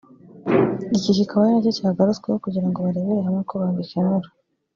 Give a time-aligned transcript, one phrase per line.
[0.97, 4.27] iki kikaba ari nacyo cyagarutsweho kugira ngo barebere hamwe uko bagikemura